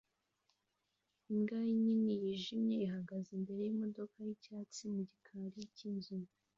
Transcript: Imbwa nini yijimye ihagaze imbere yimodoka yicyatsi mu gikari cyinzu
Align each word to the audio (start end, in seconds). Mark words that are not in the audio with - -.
Imbwa 1.31 1.59
nini 1.81 2.13
yijimye 2.23 2.75
ihagaze 2.87 3.29
imbere 3.37 3.61
yimodoka 3.63 4.15
yicyatsi 4.27 4.81
mu 4.93 5.01
gikari 5.09 5.61
cyinzu 5.75 6.15